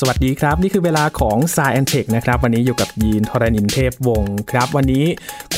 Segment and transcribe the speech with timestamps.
[0.00, 5.04] สวัสดีครับ นี่คือเวลาของ s ายแอนเทคนะครับ วันนี้อยู่กับยีนทรณินเทพวงศ์ครับ วันนี้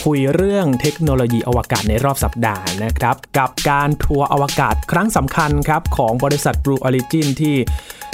[0.05, 7.57] คุยเรื่องเทคโนโลยีอวกาศในรอบสัปดาห์นะครับ กับการทัวร์อวกาศครั้งสำคัญครับ ของบริษัท Blue Origin ที่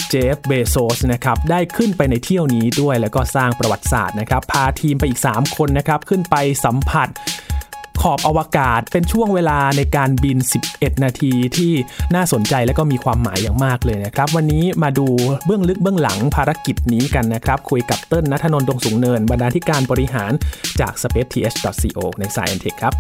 [0.08, 7.08] เจฟเบโซสนะครับได้ขึ้นไปในเที่ยวนี้ด้วยแล้วก็สร้างประวัติศาสตร์นะครับ พาทีมไปอีก 3 คนนะครับ ขึ้นไปสัมผัส
[8.02, 10.38] ขอบอวกาศเป็นช่วงเวลาในการบิน
[10.70, 11.72] 11 นาทีที่
[12.14, 15.06] น่าสนใจและก็มีความหมายอย่างมากเลยนะครับ วันนี้มาดู
[15.46, 20.32] เบื้องลึกเบื้องหลังภารกิจนี้กันนะครับ คุยกับเติ้ลนัทนนท์ดงสูงเนิน บรรณาธิการบริหาร
[20.80, 22.94] จาก spaceth.co ในสายเอ็นเทคครับ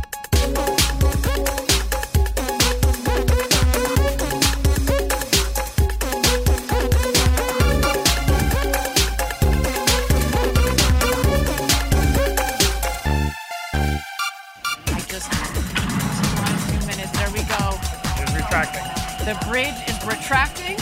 [18.52, 18.84] retracting.
[19.24, 20.76] The bridge is retracting.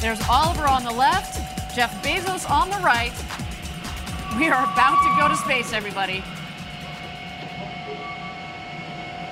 [0.00, 1.36] There's Oliver on the left,
[1.76, 3.12] Jeff Bezos on the right.
[4.38, 6.24] We are about to go to space, everybody.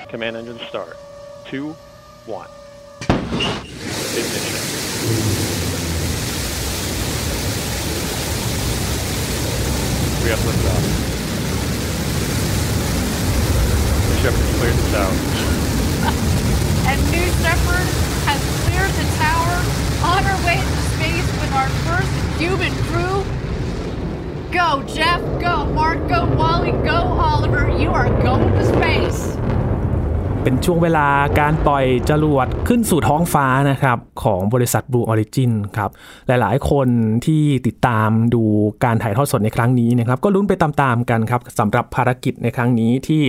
[0.09, 0.99] Command engine start.
[1.47, 1.75] Two,
[2.27, 2.49] one.
[3.01, 4.61] Ignition.
[10.23, 10.83] We have liftoff.
[14.09, 15.62] The ship has cleared the tower.
[16.05, 17.87] And New Shepard
[18.27, 19.55] has cleared the tower
[20.05, 23.25] on our way to space with our first human crew.
[24.53, 25.21] Go, Jeff.
[25.41, 26.09] Go, Mark.
[26.09, 26.73] Go, Wally.
[26.73, 27.71] Go, Oliver.
[27.79, 29.42] You are going to space.
[30.45, 31.07] เป็นช่วงเวลา
[31.41, 35.91] การปล่อยจรวดขึ้นสู่ท้องฟ้านะครับ ของบริษัท Blue Origin ครับ
[36.27, 36.89] หลายๆ คน
[37.27, 38.43] ที่ติดตามดู
[38.85, 43.23] การถ่ายทอดสดในครั้งนี้นะครับ ก็ลุ้นไปตามๆกันครับสำหรับภารกิจในครั้งนี้ที่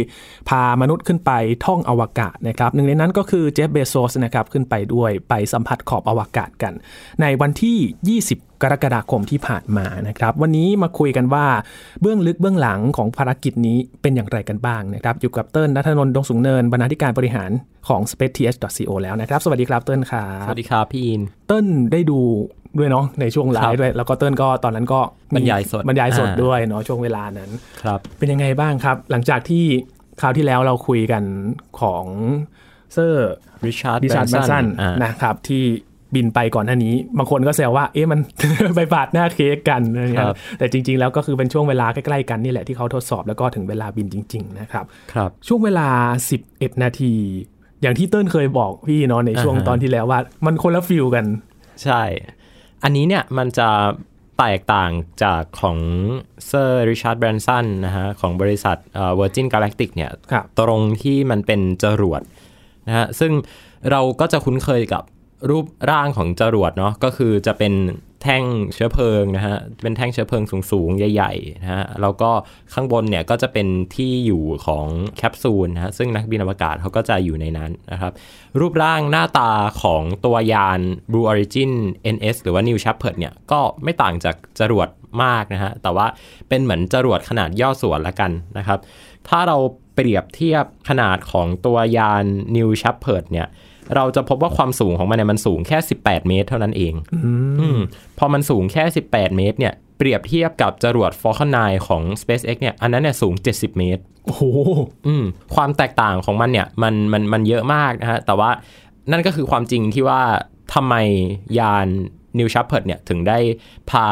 [0.50, 1.32] พามนุษย์ขึ้นไป
[1.66, 6.74] ท่องอวกาศนะครับ หนึ่งในนั้นก็คือเจฟเบโซสนะครับขึ้นไปด้วยไปสัมผัสขอบอวกาศกัน
[7.22, 11.46] ในวันที่ 20 กรกฎาคมที่ผ่านมานะครับ วันนี้มาคุยกันว่า
[12.02, 17.52] เบื้องลึกเบื้องหลังของภารกิจนี้เป็นอย่างไรกันบ้างนะครับ อยู่กับเติ้ลนัทนนท์ดงสูงเนินบรรณาธิการบริหาร
[17.88, 22.20] ของ spaceth.co แล้วนะครับ สวัสดีครับเติ้ลครับสวัสดีครับพี่อินเติ้ลได้ดู
[22.78, 25.00] ด้วยเนาะในช่วงไลครัฟ์บด้วยแล้วก็เติ้ลก็ตอนนั้นก็
[25.34, 27.50] มีบรรยายสดบรรยายสดอ่าด้วยเนาะช่วงเวลานั้น
[27.84, 29.66] ครับเป็นยังไงบ้างครับ หลังจากที่
[30.22, 31.24] คราวที่แล้วเราคุยกัน
[31.80, 32.06] ของ
[32.94, 33.32] เซอร์
[33.66, 35.64] ริชาร์ด ริชาร์ดแบรนสันอ่านะครับที่
[36.16, 38.20] บินไปก่อนหน้านี้ บางคนก็แซวว่าเอ๊ะมัน
[38.76, 45.88] ไปปาดหน้าเค้กกันนะครับแต่จริง ๆ แล้วก็คือเป็นช่วงเวลาใกล้ๆกันนี่แหละที่เขาทดสอบแล้วก็ถึงเวลาบินจริง ๆ นะครับครับ ช่วงเวลา
[46.36, 47.14] 11 นาที
[47.82, 51.26] อย่างที่เติ้ลเคยบอกพี่เนาะในช่วงอ่าฮะตอนที่แล้วว่า มันคนละ feel กัน
[51.84, 52.02] ใช่
[52.84, 53.70] อันนี้เนี่ยมันจะ
[54.40, 54.92] แตกต่าง
[55.24, 55.78] จากของ
[56.48, 62.22] เซอร์ริชาร์ดแบรนสันนะฮะของบริษัทเอ่อ Virgin Galactic เนี่ยครับตรงที่มันเป็นจรวด
[62.88, 63.32] นะฮะซึ่ง
[63.92, 65.04] เราก็จะคุ้นเคยกับ
[65.50, 67.74] รูปร่างของจรวดเนาะก็คือจะเป็น
[68.24, 68.44] แท่ง
[68.74, 72.32] เชื้อเพลิงนะฮะเป็นแท่งเชื้อเพลิงสูงๆ ใหญ่ๆนะฮะแล้วก็
[72.74, 74.86] ข้างบนเนี่ยก็จะเป็นที่อยู่ของ
[75.18, 78.12] แคปซูลนะฮะซึ่งนักบินอวกาศเขาก็จะอยู่ในนั้นนะครับ
[78.60, 80.80] รูปร่างหน้าตาของตัวยาน
[81.12, 81.72] Blue Origin
[82.16, 84.88] NS หรือว่า New Shepard เนี่ยก็ไม่ต่างจากจรวด
[85.24, 86.08] มากนะฮะแต่ว่า
[86.50, 88.80] เป็นเหมือนจรวดขนาดย่อส่วนละกันนะครับ
[89.28, 89.58] ถ้าเรา
[89.96, 92.26] เปรียบเทียบขนาดของตัวยาน
[92.56, 93.48] New Shepard เนี่ย
[93.96, 96.94] เราจะพบว่าความสูงของมันเนี่ยมันสูงแค่ 18 เมตร เท่านั้นเอง
[97.60, 97.80] อืม
[98.20, 104.44] พอมันสูงแค่ 18 เมตร เนี่ยเปรียบเทียบกับจรวด Falcon 9 ของ SpaceX เนี่ยอันนั้นเนี่ยสูง 70 เมตรโอ้โห
[105.08, 105.24] อืม
[105.56, 108.50] ความแตกต่างของมันเนี่ยมันมันมันเยอะมากนะฮะแต่ว่า
[109.12, 110.22] นั่นก็คือความจริงที่ว่า
[110.74, 110.96] ทำไม
[111.60, 111.88] ยาน
[112.40, 113.40] New Shepard เนี่ยถึงได้
[113.90, 114.08] พา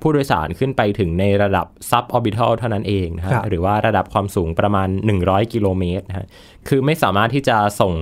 [0.00, 4.88] ผู้โดยสารขึ้นไปถึงในระดับ suborbital เท่านั้นเองนะฮะครับหรือว่าระดับความสูงประมาณ
[5.20, 6.26] 100 กิโลเมตรนะฮะ
[6.68, 7.92] คือไม่สามารถที่จะส่ง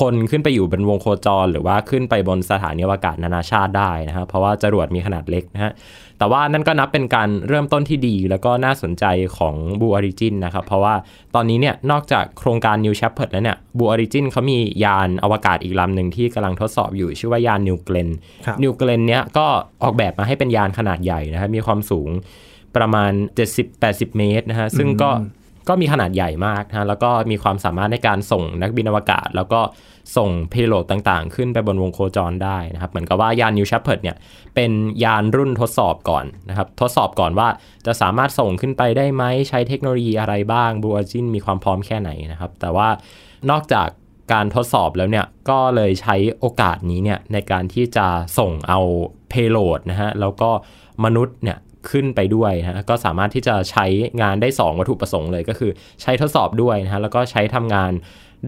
[0.00, 5.72] คนขึ้นไปอยู่บนวงโคจร หรือว่าขึ้นไปบนสถานีอวกาศนานาชาติได้นะฮะเพราะว่าจรวดมีขนาดเล็กนะฮะ
[6.18, 9.04] แต่ว่านั่นก็นับเป็นการเริ่มต้นที่ดี แล้วก็น่าสนใจ
[9.38, 10.94] ของ Blue Origin นะครับ เพราะว่า
[11.34, 18.10] ตอนนี้เนี่ยนอกจากโครงการ New Shepard แล้วเนี่ย Blue Origin เขามียานอวกาศอีกลำหนึ่งที่กำลังทดสอบอยู่ชื่อว่ายาน New Glenn
[18.46, 19.46] ครับ New Glenn เนี้ยก็
[19.82, 22.08] ออกแบบมาให้เป็นยานขนาดใหญ่นะครับมีความสูง
[22.76, 23.12] ประมาณ
[23.64, 25.10] 70-80 เมตรนะฮะซึ่งก็ก็
[25.80, 29.60] มีขนาดใหญ่มากนะแล้วก็มีความสามารถในการส่งนักบินอวกาศ แล้วก็
[30.16, 34.16] ส่งเพโลดต่างๆ ขึ้นไปบนวงโคจรได้นะครับ เหมือนกับว่ายาน New Shepard เนี่ย
[34.54, 34.70] เป็น
[35.04, 37.48] ยานรุ่นทดสอบก่อนนะครับ ทดสอบก่อนว่า
[37.86, 42.88] จะสามารถส่งขึ้นไปได้ไหมใช้เทคโนโลยีอะไรบ้าง Blue Origin มีความพร้อมแค่ไหนนะครับ แต่ว่า
[43.50, 43.88] นอกจาก
[44.32, 48.06] การทดสอบแล้วเนี่ยก็เลยใช้โอกาสนี้เนี่ยในการที่จะ
[48.38, 48.80] ส่งเอา
[49.28, 50.50] เพโลดนะฮะแล้วก็
[51.04, 51.58] มนุษย์เนี่ย
[51.90, 53.86] ขึ้นไปด้วยนะฮะก็สามารถที่จะใช้
[54.22, 55.70] งานได้ 2 วัตถุประสงค์เลย ก็คือ
[56.02, 57.92] ใช้ทดสอบด้วยนะฮะ แล้วก็ใช้ทำงาน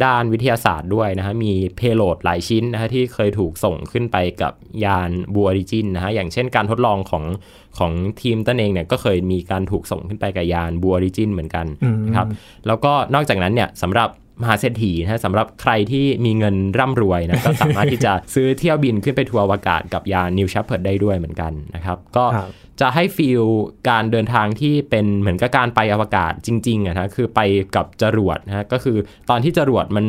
[0.05, 4.53] ด้านวิทยาศาสตร์ด้วยนะฮะ มีเพโลดหลายชิ้นนะฮะที่เคยถูกส่งขึ้นไปกับ
[4.85, 7.25] ยาน Blue Origin นะฮะ อย่างเช่นการทดลองของ
[7.79, 11.67] ของทีมตั้นเองเนี่ยก็เคยมีการถูกส่งขึ้นไปกับยาน Blue Origin เหมือนกัน
[12.07, 12.27] นะครับ
[12.67, 14.09] แล้วก็นอกจากนั้นเนี่ยสำหรับ
[14.43, 23.43] มหาเศรษฐีนะฮะสำหรับใครที่มีเงินร่ำรวยนะก็สามารถที่จะซื้อเที่ยวบินขึ้นไปทัวร์อวกาศกับยาน New Shepard ได้ด้วยเหมือนกันนะครับ ก็ครับ จะให้ feel
[23.89, 27.41] การเดินทางที่เป็นเหมือนกับการไปอวกาศจริงๆอะนะคือไป
[27.77, 28.97] กับจรวดนะฮะก็คือ
[29.31, 30.05] ตอนที่จรวดมัน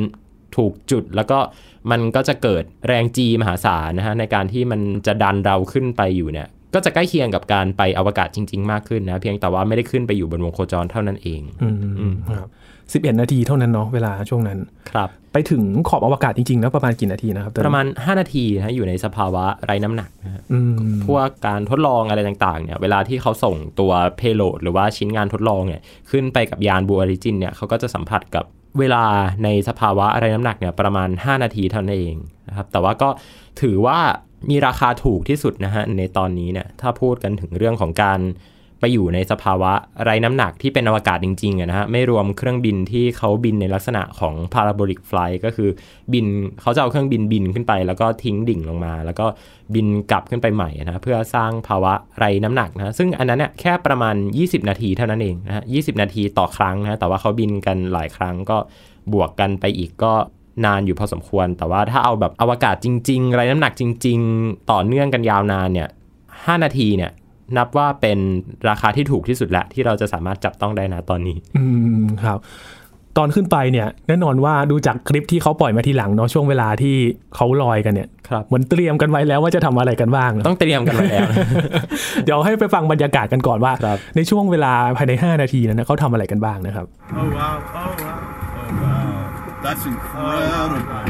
[0.58, 1.40] ถูกจุดแล้วก็
[1.92, 12.50] มันก็จะเกิดแรงจีมหาศาลนะฮะในการที่มันจะดันเราขึ้นไปอยู่เนี่ยก็จะใกล้เคียงกับการไปอวกาศจริง ๆ มากขึ้นนะ เพียงแต่ว่าไม่ได้ขึ้นไปอยู่บนวงโคจรเท่านั้นเอง อืมครับ
[12.94, 14.60] สิบเอ็ดนาทีเท่านั้นเนาะเวลาช่วงนั้น
[14.92, 20.76] ครับ ไปถึงขอบอวกาศจริงๆ แล้วประมาณกี่นาทีนะครับ ประมาณ 5 นาทีนะฮะอยู่ในสภาวะไร้น้ำหนักนะฮะอืม
[21.08, 25.82] พวกการทดลองอะไรต่างๆ เนี่ย เวลาที่เขาส่งตัวเพโลดหรือว่าชิ้นงานทดลองเนี่ย
[26.12, 28.46] ขึ้นไปกับยานบูออริจินเนี่ยเขาก็จะสัมผัสกับ
[28.80, 29.04] เวลา
[29.44, 32.16] ในสภาวะอะไรน้ำหนักเนี่ยประมาณ 5 นาทีเท่านั้นเอง
[32.50, 33.10] นะครับ แต่ว่าก็
[33.62, 34.00] ถือว่า
[34.50, 38.20] มีราคาถูกที่สุดนะฮะในตอนนี้เนี่ยถ้าพูดกันถึงเรื่องของการ
[38.80, 39.72] ไปอยู่ในสภาวะ
[40.04, 45.70] ไร้น้ำหนักที่เป็นอวกาศจริงๆนะฮะไม่รวมเครื่องบินที่เขาบินในลักษณะของ parabolic flight ก็คือ
[46.14, 46.26] บิน
[46.62, 49.26] เขาจะเอาเครื่องบินบินขึ้นไป แล้วก็ทิ้งดิ่งลงมา แล้วก็
[49.76, 58.58] บินกลับขึ้นไปใหม่นะเพื่อสร้างภาวะไร้น้ำหนักนะซึ่งอันนั้นเนี่ยแค่ประมาณ 20 นาทีเท่านั้นเองนะฮะ20นาทีต่อครั้งนะแต่ว่าเขาบินกันหลายครั้งก็
[59.14, 60.14] บวกกันไปอีกก็
[60.66, 65.88] นานอยู่พอสมควร แต่ว่าถ้าเอาแบบอวกาศจริง ๆ ไร้น้ำหนักจริง ๆ ต่อเนื่องกันยาวนานเนี่ย
[66.26, 67.12] 5นาทีเนี่ย
[67.58, 68.18] นับว่าเป็น
[68.70, 71.66] ราคาที่ถูกที่สุดแล้วที่เราจะสามารถจับต้องได้นะตอนนี้ อื
[72.02, 72.40] มครับ
[73.18, 76.96] ตอนขึ้นไปเนี่ยแน่นอนว่าดูจากคลิปที่เขาปล่อยมาทีหลังเนาะช่วงเวลาที่
[77.36, 81.28] เขาลอยกันเนี่ยครับเหมือนเตรียมกันไว้แล้วว่าจะทำอะไรกันบ้างเนอะต้องเตรียมกันไว้แล้ว
[82.26, 86.86] เดี๋ยวให้ไปฟังบรรยากาศกันก่อนว่าครับในช่วงเวลาภายใน 5 นาทีนั้นนะเขาทำอะไรกันบ้างนะครับ
[87.20, 87.56] Oh wow!
[87.82, 88.18] Oh wow!
[88.60, 89.64] Oh wow!
[89.66, 91.04] That's incredible.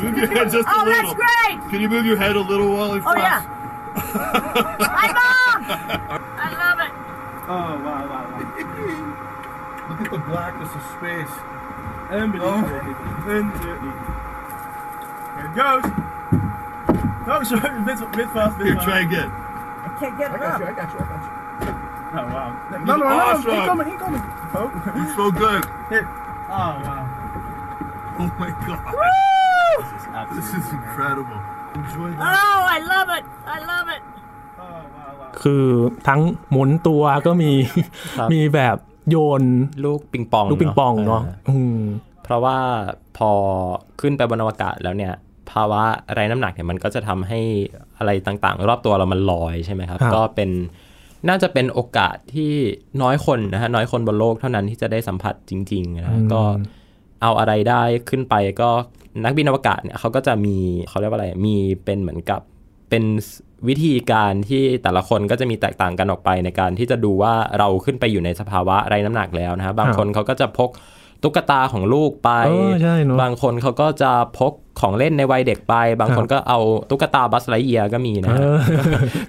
[0.00, 0.92] Move your head just a Oh, little.
[0.94, 1.56] that's great!
[1.70, 3.24] Can you move your head a little while he Oh, flies?
[3.28, 3.40] yeah.
[4.00, 5.64] Hi, Mom!
[6.38, 6.92] I love it.
[7.48, 8.06] Oh wow!
[8.08, 8.24] Wow!
[8.30, 9.88] wow.
[9.88, 11.34] Look at the blackness of space.
[12.10, 12.68] Unbelievable.
[15.34, 15.84] Here it goes.
[17.26, 18.86] No, sorry, mid, mid fast, mid Here, fast.
[18.86, 19.30] try again.
[19.30, 20.60] I can't get it up.
[20.60, 20.98] I got you, I got you.
[22.10, 22.68] Oh, wow.
[22.70, 23.50] No, no, no, no, Awesome.
[23.50, 24.22] incoming, incoming.
[24.54, 25.64] Oh, It's so good.
[25.90, 26.08] here.
[26.48, 27.04] Oh, wow.
[28.20, 28.80] Oh my god!
[29.78, 31.40] This is This is incredible.
[31.76, 32.34] Enjoy that.
[32.42, 33.24] Oh, I love it.
[33.56, 34.02] I love it.
[34.62, 35.30] Oh, wow, wow.
[35.42, 35.64] คือ
[36.08, 36.20] ทั้ง
[36.50, 37.52] หมุนตัวก็มี
[38.18, 38.76] ครับมีแบบ
[39.10, 39.42] โยน
[39.84, 41.80] ลูกปิงปอง ลูกปิงปองเนาะอ่อืม
[42.22, 42.58] เพราะว่า
[43.16, 43.30] พอ
[44.00, 45.14] ขึ้นไปบนอวกาศแล้วเนี่ย
[45.50, 45.82] ภาวะ
[46.12, 47.40] ไร้น้ำหนักเนี่ยมันก็จะทำให้
[47.98, 50.50] อะไรต่างๆ รอบตัวเรามันลอยใช่ไหมครับครับ ก็เป็น
[51.28, 52.52] น่าจะเป็นโอกาสที่
[53.02, 56.42] น้อยคนนะฮะน้อยคนบนโลกเท่านั้นที่จะได้สัมผัสจริงๆนะฮะก็
[57.22, 58.70] เอาอะไรได้ขึ้นไปก็
[59.24, 60.56] นักบินอวกาศเนี่ยเขาก็จะมี
[60.88, 62.40] เขาเรียกว่าอะไรมีเป็นเหมือนกับ
[62.90, 63.04] เป็น
[63.68, 70.70] วิธีการที่แต่ละคนก็จะมีแตกต่างกันออกไปในการที่จะดูว่าเราขึ้นไปอยู่ในสภาวะไร้น้ำหนักแล้วนะฮะบางคนเขาก็จะพก
[71.22, 76.58] ตุ๊กตาของลูกไปเออใช่เนอะบางคนเขาก็จะพกของเล่นในวัยเด็กไป บางคนก็เอา
[76.90, 78.58] ตุ๊กตาบัสไลเอียก็มีนะฮะเออ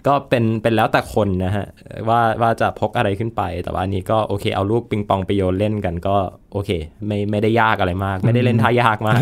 [0.08, 1.66] ก็เป็นเป็นแล้วแต่คนนะฮะ
[2.10, 6.16] ว่าว่าจะพกอะไรขึ้นไป แต่ว่าอันนี้ก็โอเค เอาลูกปิงปองไปโยนเล่นกันก็
[6.54, 6.70] โอเค
[7.08, 9.22] ไม่ไม่ได้ยากอะไรมาก ไม่ได้เล่นท่ายากมาก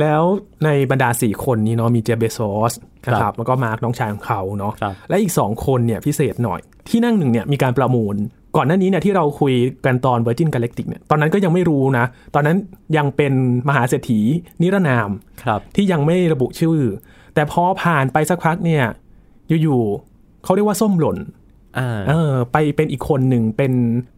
[0.00, 0.22] แล้ว
[0.64, 2.40] ในบรรดาสี่คนนี้เนาะมีเจฟเบโซ
[2.70, 2.72] ส
[3.06, 8.16] นะคครัรับบแล้วก็มาร์กน้องชายของเขาเนาะครับและอีกสองคนเนี่ยพิเศษหน่อยที่นั่งหนึ่งเนี่ยมีการประมูล
[8.56, 9.54] ก่อนหน้านี้เนี่ยที่เราคุย
[9.86, 12.56] กันตอน Virgin Galactic เนี่ยตอนนั้นก็ยังไม่รู้นะ ตอนนั้น
[12.96, 13.32] ยังเป็น
[13.68, 14.20] มหาเศรษฐี
[14.62, 15.10] นิรนาม
[15.42, 16.78] ครับ ที่ยังไม่ระบุชื่อ
[17.34, 18.84] แต่พอผ่านไปสักพักเนี่ย
[19.62, 21.18] อยู่ๆเขาเรียกว่าส้มหล่น
[21.78, 23.72] อ่าเออไปเป็นอีกคนหนึ่งเป็น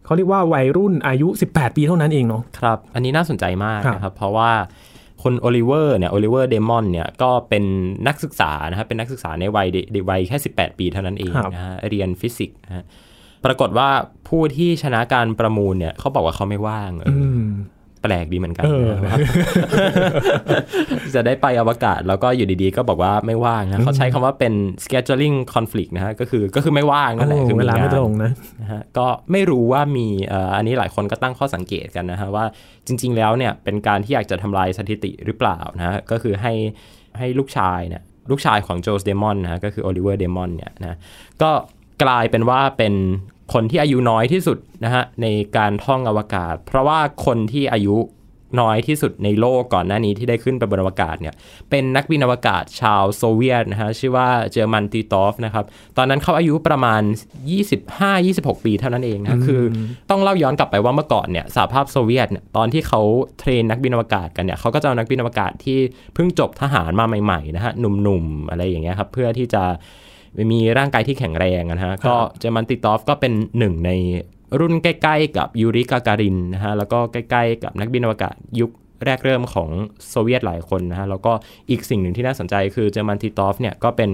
[0.05, 4.51] เขาเรียกว่าวัยรุ่นอายุ 18 ปีเท่านั้นเองเนาะครับ อันนี้น่าสนใจมากครับนะครับ เพราะว่า
[5.23, 7.65] คนโอลิเวอร์เนี่ยโอลิเวอร์เดมอนเนี่ยก็เป็น
[8.07, 12.85] นักศึกษานะครับเป็นนักศึกษาในวัยเด็กวัยแค่ 18 ปีเท่านั้นเองนะฮะเรียนฟิสิกส์นะฮะ
[13.45, 13.89] ปรากฏว่า
[14.29, 17.47] ผู้ที่ชนะการประมูลเนี่ยเขาบอกว่าเขาไม่ว่างเอออม
[18.03, 19.21] แปลกดีเหมือนกันเออนะครับ
[21.15, 32.45] จะได้ไปอวกาศแล้วก็อยู่ดีๆ ก็บอกว่าไม่ว่างนะเขาใช้คำว่าเป็น scheduling conflict นะฮะก็คือก็คือไม่ว่างนั่นแหละโอ้คือเวลาไม่งนตรงนะนะฮะก็ไม่รู้ว่ามีเอ่ออันนี้หลายคนก็ตั้งข้อสังเกตกันนะฮะว่า
[32.87, 36.53] จริง ๆ แล้วเนี่ยเป็นการที่อยากจะทำลายสถิติหรือเปล่านะฮะก็คือให้
[37.19, 40.97] ให้ลูกชายเนี่ยลูกชายของโจสเดมอนนะฮะก็คือโอลิเวอร์เดมอนเนี่ยนะ
[41.43, 41.51] ก็
[42.03, 42.95] กลายเป็นว่าเป็น
[43.53, 45.27] คนที่อายุน้อยที่สุดนะฮะใน
[45.57, 47.97] การท่องอวกาศ เพราะว่าคนที่อายุ
[48.61, 51.35] น้อยที่สุดในโลกก่อนหน้านี้ที่ได้ขึ้นไปบนอวกาศเนี่ย
[51.71, 55.65] เป็นนักบินอวกาศชาวโซเวียตนะฮะชื่อว่าเจอร์มันติตอฟนะครับ
[55.97, 57.03] ตอนนั้นเขาอายุประมาณ
[57.85, 59.63] 25-26 ปีเท่านั้นเองนะคือ
[60.11, 63.01] ต้องเล่าย้อนกลับไปว่าเมื่อก่อนเนี่ยสหภาพโซเวียตเนี่ยตอนที่เขา
[63.39, 65.79] train นักบินอวกาศกันเนี่ยเขาก็จะเอานักบินอวกาศที่
[66.15, 69.65] เพิ่งจบทหารมาใหม่ๆนะฮะหนุ่มๆอะไรอย่างเงี้ยครับเพื่อที่จะ
[70.53, 73.91] มีร่างกายที่แข็งแรงนะฮะก็เจอร์มันติตอฟก็เป็นหนึ่งใน
[74.61, 78.71] รุ่นใกล้ๆกับยูริกาการินนะฮะแล้วก็ใกล้ๆกับนักบินอวกาศยุค
[79.05, 79.69] แรกเริ่มของ
[80.11, 81.33] โซเวียตหลายคนนะฮะแล้วก็
[81.71, 84.11] อีกสิ่งหนึ่งที่น่าสนใจคือเจอร์มันติตอฟเนี่ยก็เป็น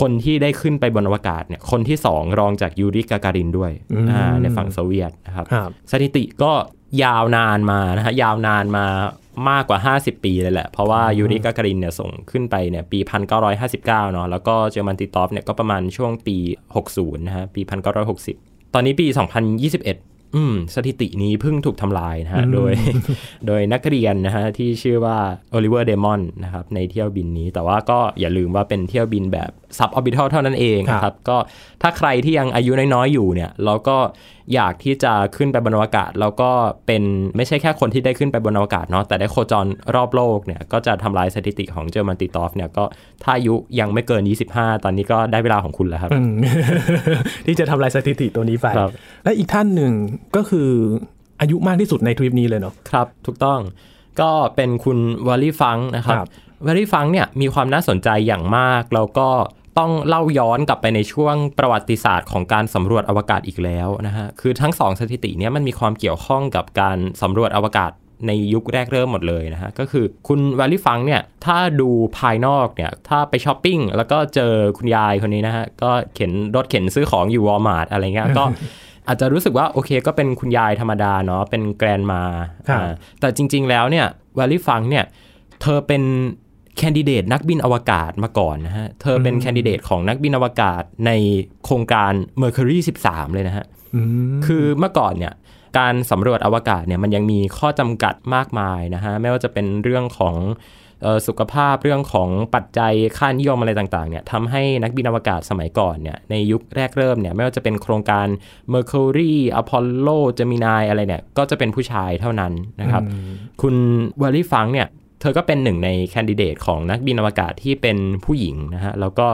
[0.00, 3.72] คนที่ได้ขึ้นไปบนอวกาศเนี่ยคนที่ 2 รองจากยูริกาการินด้วย
[4.10, 6.52] อ่าในฝั่งโซเวียตนะครับครับ สถิติก็
[7.04, 8.86] ยาวนานมานะฮะยาวนานมา
[9.50, 12.98] มากกว่า 50 ปีเลยแหละ เพราะว่ายูริกาการินเนี่ยส่งขึ้นไปเนี่ยปี
[13.56, 16.36] 1959เนาะแล้วก็เจอร์มันติตอฟเนี่ยก็ประมาณช่วงปี
[16.78, 17.60] 60 นะฮะ ปี
[18.16, 22.72] 1960 ตอนนี้ปี 2021 อืม สถิตินี้เพิ่งถูกทำลายนะฮะ โดย
[23.46, 25.18] โดยนักเรียนนะฮะ ที่ชื่อว่า
[25.50, 31.36] โอลิเวอร์เดมอนนะครับ ในเที่ยวบินนี้แต่ว่าก็อย่าลืมว่าเป็นเที่ยวบินแบบsuborbital เท่านั้นเองนะคครัรับก็
[31.82, 33.96] ถ้าใครที่ยังอายุน้อยๆอยู่เนี่ยเราก็
[34.54, 36.50] อยากที่จะขึ้นไปบนอวกาศ แล้วก็
[36.86, 37.02] เป็น
[37.36, 42.84] ไม่ใช่แค่คนที่ได้ขึ้นไปบนอวกาศเนาะแต่ได้โคจรรอบโลกเนี่ยก็จะทำลายสถิติของเจอร์มันติตอฟเนี่ยก็
[43.22, 44.22] ถ้าอายุยังไม่เกิน
[44.54, 46.32] 25 ตอนนี้ก็ได้เวลาของคุณแล้วครับอืม
[47.46, 48.90] ที่จะทำลายสถิติตัวนี้ไปครับ
[49.24, 49.92] และอีกท่านหนึ่ง
[50.36, 50.68] ก็คือ
[51.40, 53.60] อายุมากที่สุดในทริปนี้เลยเนาะครับ ถูกต้อง
[54.20, 56.28] ก็เป็นคุณวอลลี่ฟังนะครับครับ
[56.66, 59.28] วอลลี่ฟังเนี่ยมีความน่าสนใจอย่างมากแล้วก็
[59.78, 67.90] ต้องเล่าย้อนกลับไปในช่วงประวัติศาสตร์ของการสำรวจอวกาศอีกแล้วนะฮะ คือทั้งสองสถิติเนี่ยมันมีความเกี่ยวข้องกับการสำรวจอวกาศ
[68.26, 78.44] ในยุคแรกเริ่มหมดเลยนะฮะ ก็คือคุณวอลลี่ฟังเนี่ย ถ้าดูภายนอกเนี่ย ถ้าไปช้อปปิ้งแล้วก็เจอคุณยายคนนี้นะฮะ ก็เข็นรถเข็นซื้อของอยู่วอลมาร์ทอะไรเงี้ยก็
[79.06, 82.22] อาจจะรู้สึกว่าโอเคก็เป็นคุณยายธรรมดาเนาะเป็น grandma
[82.68, 84.06] ครับอ่าแต่จริง ๆ แล้วเนี่ย
[84.38, 85.04] วัลลี่ฟังเนี่ย
[85.62, 86.02] เธอเป็น
[86.78, 91.10] แคนดิเดตนักบินอวกาศมาก่อนนะฮะ เธอเป็นแคนดิเดตของนักบินอวกาศใน
[91.64, 94.00] โครงการ Mercury 13 เลยนะฮะอื
[94.38, 95.34] มคือเมื่อก่อนเนี่ย
[95.78, 100.36] การสำรวจอวกาศเนี่ยมันยังมีข้อจำกัดมากมายนะฮะ ไม่ว่าจะเป็นเรื่องของ
[101.02, 108.26] เอ่อสุขภาพเรื่องของปัจจัยค่านิยมอะไรต่างๆเนี่ยทำให้นักบินอวกาศสมัยก่อนเนี่ยในยุคแรกเริ่มเนี่ยไม่ว่าจะเป็นโครงการ
[108.72, 113.02] Mercury Apollo Gemini อะไรเนี่ยก็จะเป็นผู้ชายเท่านั้นนะครับ
[113.62, 113.74] คุณ
[114.20, 114.88] วอลลี่ฟังเนี่ย
[115.20, 119.26] เธอก็เป็นหนึ่งในแคนดิเดตของนักบินอวกาศที่เป็นผู้หญิงนะฮะ แล้วก็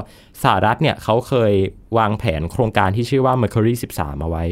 [0.43, 1.53] สหรัฐเนี่ยเขาเคย
[1.99, 4.45] วางแผนโครงการที่ชื่อว่า Mercury 13 เอาไว้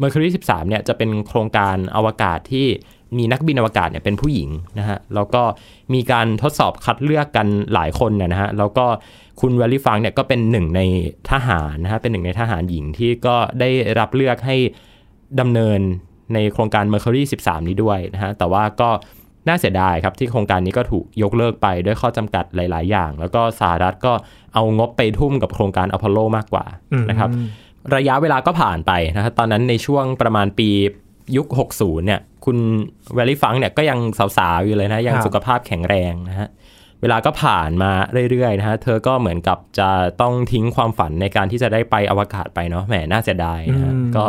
[0.00, 2.66] Mercury 13 เนี่ยจะเป็นโครงการอวกาศที่
[3.18, 5.42] มีนักบินอวกาศเนี่ยเป็นผู้หญิงนะฮะ แล้วก็
[5.94, 8.86] มีการทดสอบคัดเลือกกันหลายคนเนี่ยนะฮะ แล้วก็
[9.40, 10.80] คุณวลลี่ฟังเนี่ยก็เป็นหนึ่งใน
[11.30, 14.56] ทหารนะฮะ เป็นหนึ่งในทหารหญิงที่ก็ได้รับเลือกให้
[15.40, 15.80] ดำเนิน
[16.34, 18.90] ในโครงการ Mercury 13 นี้ด้วยนะฮะ แต่ว่าก็
[19.48, 24.12] น่าเสียดายครับที่โครงการนี้ก็ถูกยกเลิกไปด้วยข้อจำกัดหลาย ๆ อย่าง แล้วก็สหรัฐก็
[24.54, 26.64] เอางบไปทุ่มกับโครงการอพอลโลมากกว่า
[27.10, 27.30] นะครับ
[27.96, 30.68] ระยะเวลาก็ผ่านไปนะครับตอนนั้นในช่วงประมาณปี
[31.36, 31.46] ยุค
[31.78, 32.58] 60 เนี่ย คุณ
[33.14, 33.98] เวลลี่ฟังเนี่ยก็ยัง
[34.38, 36.48] สาว ๆ อยู่เลยนะ ยังครับสุขภาพแข็งแรงนะฮะ
[37.00, 37.90] เวลาก็ผ่านมา
[38.30, 39.88] เรื่อย ๆ นะฮะ เธอก็เหมือนกับจะ
[40.20, 44.24] ต้องทิ้งความฝันในการที่จะได้ไปอวกาศไปเนาะ แหม น่าเสียดายนะฮะ ก็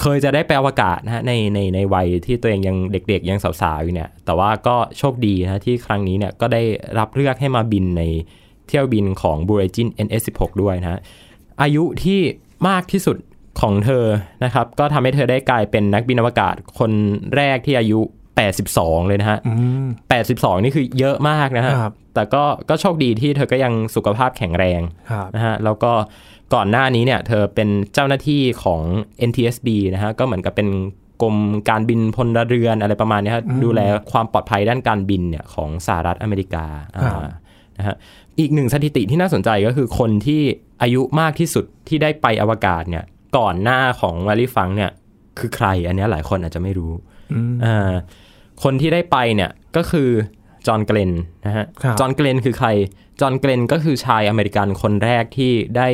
[0.00, 6.62] เคยจะได้ไปอวกาศนะฮะในในในวัยที่ตัวเองยังเด็กๆยังสาวๆอยู่เนี่ย แต่ว่าก็โชคดีนะที่ครั้งนี้เนี่ยก็ได้
[6.98, 8.02] รับเลือกให้มาบินใน
[8.68, 11.00] เที่ยวบินของ b u r e g i n NS16 ด้วยนะฮะ
[11.62, 12.20] อายุที่
[12.68, 13.16] มากที่สุด
[13.60, 14.04] ของเธอ
[14.44, 16.90] นะครับ ก็ทำให้เธอได้กลายเป็นนักบินอวกาศคน
[17.36, 18.00] แรกที่อายุ
[18.54, 19.52] 82 เลยนะฮะอื
[19.84, 19.86] ม
[20.24, 24.80] 82 นี่คือเยอะมากนะฮะครับแต่ก็ก็โชคดีที่เธอก็ยังสุขภาพแข็งแรง
[25.10, 25.92] ครับนะฮะแล้วก็
[26.54, 28.82] ก่อนหน้านี้เนี่ยเธอเป็นเจ้าหน้าที่ของ
[29.28, 30.68] NTSB นะฮะก็เหมือนกับเป็น
[31.22, 31.36] กรม
[31.68, 33.80] การบินพลเรือนอะไรประมาณเนี้ยฮะดูแล
[34.12, 36.66] ความปลอดภัยด้านการบินเนี่ยของสหรัฐอเมริกา
[36.96, 37.24] อ่า
[37.78, 37.96] นะฮะ
[38.40, 40.42] อีกหนึ่งสถิติที่น่าสนใจก็คือคนที่
[40.82, 43.04] อายุมากที่สุดที่ได้ไปอวกาศเนี่ย
[43.36, 44.90] ก่อนหน้าของว a ลลี่ฟังเนี่ย
[45.38, 46.92] คือใครอันเนี้ยหลายคนอาจจะไม่รู้
[47.32, 47.92] อืมอ่า
[48.62, 50.08] คนที่ได้ไปเนี่ยก็คือ
[50.66, 51.12] จอห์นเกรน
[51.46, 52.68] นะฮะครับจอห์นเกรนคือใคร
[53.20, 55.88] จอห์นเกรนก็คือชายอเมริกันคนแรกที่ได้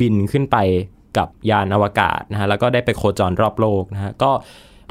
[0.00, 0.56] บินขึ้นไป
[1.18, 4.32] กับยานอวกาศนะฮะแล้วก็ได้ไปโคจรรอบโลกนะฮะก็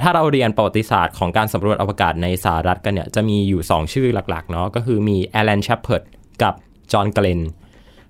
[0.01, 6.03] ถ้าเราเรียนประวัติศาสตร์ของการสำรวจอวกาศในสหรัฐกันเนี่ยจะมีอยู่ 2 ชื่อหลักๆเนาะก็คือมีแอล n น s ช e เพิร์ด
[6.44, 6.53] กับ
[6.94, 7.41] จอห์นเกรน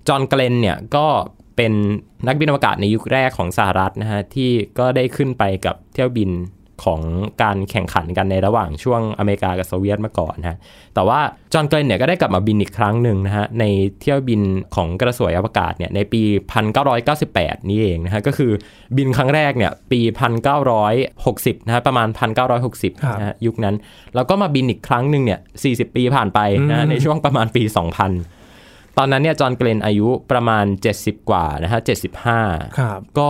[0.08, 1.08] จอห์นเกรนเนี่ยก็
[1.56, 1.74] เป็น
[2.28, 6.30] นักบินอวกาศในยุคแรกของสหรัฐนะฮะที่ก็ได้ขึ้นไปกับเที่ยวบิน
[6.84, 7.02] ของ
[7.44, 10.58] การแข่งขันกันในระหว่างช่วงอเมริกากับโซเวียตมาก่อนนะ
[10.96, 11.20] แต่ว่า
[11.54, 13.64] จอห์นเกรนเนี่ยก็ได้กลับมาบินอีกครั้งหนึ่งนะฮะใน
[14.02, 14.42] เที่ยวบิน
[14.76, 16.22] ของกระสวยอวกาศเนี่ยในปี
[16.96, 18.52] 1998 นี่เองนะฮะก็คือ
[18.98, 20.00] บินครั้งแรกเนี่ยปี
[20.84, 22.08] 1960 นะฮะประมาณ
[22.64, 23.76] 1960 นะฮะยุคนั้น
[24.16, 26.40] แล้วก็มาบินอีกครั้งหนึ่งเนี่ย 40 ปีผ่านไป
[26.70, 30.66] นะฮะในช่วงประมาณปี 2000ตอนนั้นเนี่ยจอห์นเกรนอายุประมาณ
[30.98, 31.80] 70 กว่านะฮะ
[32.30, 33.30] 75ครับก็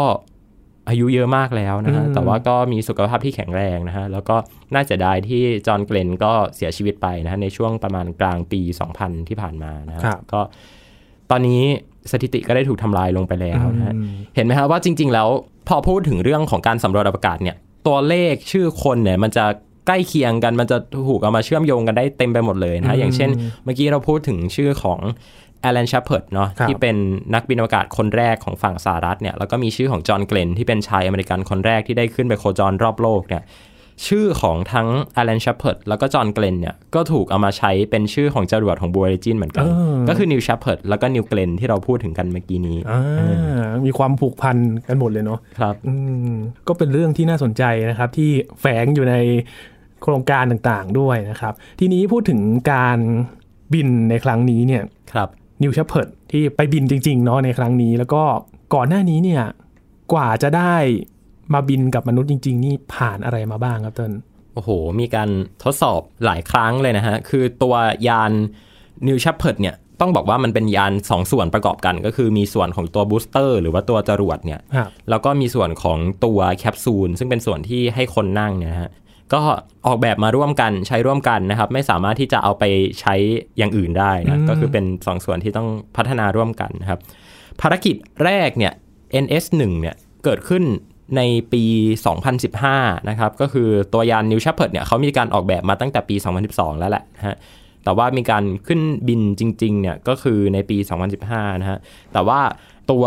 [0.89, 4.35] อายุเยอะมากแล้วนะฮะอืมแต่ว่าก็มีสุขภาพที่แข็งแรงนะฮะแล้วก็
[4.73, 8.61] น่าเสียดายที่จอห์นเกรนก็เสียชีวิตไปนะฮะในช่วงประมาณกลางปี
[8.95, 10.41] 2000 ที่ผ่านมานะฮะครับก็
[11.31, 11.61] ตอนนี้
[12.11, 15.27] สถิติก็ได้ถูกทำลายลงไปแล้วนะฮะอืมเห็นไหมครับว่าจริง ๆ แล้ว
[15.67, 17.55] พอพูดถึงเรื่องของการสำรวจอวกาศเนี่ย
[17.87, 19.45] ตัวเลขชื่อคนเนี่ยมันจะ
[19.87, 20.77] ใกล้เคียงกันมันจะ
[21.07, 23.29] ถูกเอามาเชื่อมโยงกันได้เต็มไปหมดเลยนะฮะอย่างเช่น
[23.63, 24.99] เมื่อกี้เราพูดถึงชื่อของ
[25.44, 26.95] แอล n น h ช p เพิร์ดเนาะครับที่เป็น
[27.33, 33.43] นักบินอวกาศคนแรกของฝั่งสหรัฐเนี่ยแล้วก็มีชื่อของ John Glenn ที่เป็นชายอเมริกันคนแรกที่ได้ขึ้นไปโคจรรอบโลกเนี่ย
[34.07, 44.57] ชื่อของทั้งแอล n น h ช p เพิร์ดแล้วก็จอห์นเกลนเนี่ยก็ถูกเอามาใช้เป็นชื่อของจรวดของบู o ริจินเหมือนกันเออก็คือนิวช p เพิร์ดแล้วก็นิวเกลนที่เราพูดถึงกันเมื่อกี้นี้อ่ามีความผูกพัน
[44.87, 45.93] กันหมดเลยเนาะครับอื
[46.31, 46.33] ม
[46.67, 48.29] ก็เป็นเรื่องที่น่าสนใจนะครับที่
[48.59, 49.15] แฝงอยู่ใน
[50.01, 52.39] โครงการต่างๆด้วยนะครับ ทีนี้พูดถึง
[52.71, 52.99] การ
[53.73, 55.29] บินในครั้งนี้เนี่ยครับ
[55.61, 58.23] นิวเช p เพิร์ดที่ไปบินจริงๆเนาะในครั้งนี้ แล้วก็
[58.73, 59.43] ก่อนหน้านี้เนี่ย
[60.13, 60.75] กว่าจะได้
[61.53, 64.13] มาบินกับมนุษย์จริง ๆ นี่ผ่านอะไรมาบ้างครับเต้น
[64.53, 64.69] โอ้โห
[64.99, 65.29] มีการ
[65.63, 67.75] ทดสอบหลายครั้งเลยนะฮะ คือตัว
[68.07, 68.31] ยาน
[69.07, 78.91] New Shepard เนี่ยต้องบอกว่ามันเป็นยาน2ส่วนประกอบกัน ก็คือมีส่วนของตัวบูสเตอร์หรือว่าตัวจรวดเนี่ยครับแล้วก็มีส่วนของตัวแคปซูลซึ่งเป็นส่วนที่ให้คนนั่งเนี่ยนะฮะ
[79.33, 79.41] ก็
[79.87, 82.63] ออกแบบมาร่วมกันใช้ร่วมกันนะครับ ไม่สามารถที่จะเอาไป
[83.01, 83.15] ใช้
[83.57, 86.99] อย่างอื่นได้นะก็คือเป็นสองส่วนที่ต้องพัฒนาร่วมกันนะครับ
[87.61, 88.73] ภารกิจแรกเนี่ย
[89.23, 90.63] NS1 เนี่ยเกิดขึ้น
[91.17, 91.21] ใน
[91.53, 91.63] ปี
[92.35, 96.15] 2015 นะครับ ก็คือตัวยาน New Shepard เนี่ยเขามีการออกแบบมาตั้งแต่ปี
[96.47, 97.35] 2012 แล้วแหละนะฮะ
[97.83, 100.77] แต่ว่ามีการขึ้นบินจริงๆเนี่ยก็คือในปี
[101.19, 101.79] 2015 นะฮะ
[102.13, 102.39] แต่ว่า
[102.91, 103.03] ตัว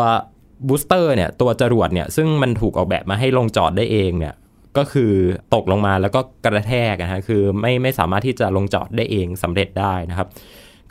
[0.69, 4.35] บูสเตอร์เนี่ยตัวจรวดเนี่ยซึ่งมันถูกออกแบบมาให้ลงจอดได้เองเนี่ย
[4.79, 5.13] ก็คือ
[5.55, 10.29] ตกลงมาแล้วก็กระแทกนะฮะคือไม่ไม่สามารถที่จะลงจอดได้เองสำเร็จได้นะครับ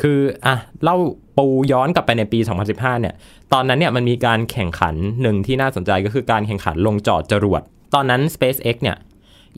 [0.02, 0.98] คืออะเล่า
[1.38, 2.40] ปูย้อนกลับไปในปี
[2.70, 3.16] 2015 เนี่ย
[3.54, 7.62] ตอนนั้นเนี่ยมันมีการแข่งขันหนึ่งที่น่าสนใจก็คือการแข่งขันลงจอดจรวด
[7.94, 8.98] ตอนนั้น SpaceX เนี่ย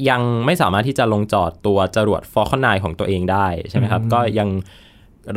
[0.10, 4.50] ยังไม่สามารถที่จะลงจอดตัวจรวด Falcon 9 ของตัวเองได้ใช่ไหมครับ ก็ยัง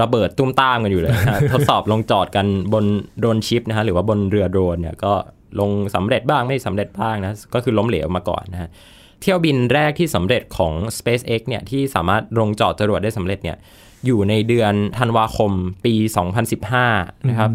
[0.03, 2.85] ระเบิดตุ้มตามกันอยู่เลยนะฮะทดสอบลงจอดกันบน
[3.19, 5.13] โดรนชิปนะฮะหรือว่าบนเรือโดรนเนี่ยก็
[5.61, 8.71] ลงสำเร็จบ้างไม่สำเร็จบ้างนะก็คือล้มเหลวมาก่อนนะฮะ
[9.23, 13.59] เที่ยวบินแรกที่สำเร็จของ SpaceX เนี่ยที่สามารถลงจอดจรวดได้สำเร็จเนี่ย
[14.07, 15.53] อยู่ในเดือนธันวาคม
[15.85, 15.95] ปี
[16.61, 17.51] 2015 นะครับ